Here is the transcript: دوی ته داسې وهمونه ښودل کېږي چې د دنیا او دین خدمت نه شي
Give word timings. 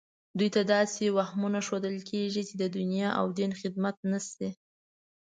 دوی 0.37 0.49
ته 0.55 0.61
داسې 0.73 1.03
وهمونه 1.17 1.59
ښودل 1.67 1.97
کېږي 2.09 2.41
چې 2.49 2.55
د 2.61 2.63
دنیا 2.77 3.09
او 3.19 3.25
دین 3.39 3.51
خدمت 3.61 3.95
نه 4.11 4.19
شي 4.29 4.49